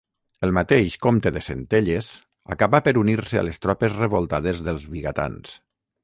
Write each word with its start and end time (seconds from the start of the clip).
El 0.45 0.53
mateix 0.57 0.93
Comte 1.05 1.31
de 1.33 1.41
Centelles 1.47 2.07
acabà 2.55 2.79
per 2.87 2.93
unir-se 3.01 3.39
a 3.41 3.43
les 3.49 3.63
tropes 3.65 3.93
revoltades 3.99 4.63
dels 4.69 4.89
Vigatans. 4.95 5.55